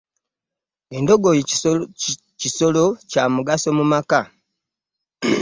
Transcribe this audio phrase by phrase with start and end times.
[0.97, 1.41] Endogoyi
[2.39, 4.19] kisolo kya mugaso mu maka.